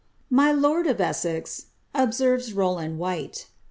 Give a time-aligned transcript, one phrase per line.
[0.31, 3.45] "My lord of Essex," observes Rowland Whyie.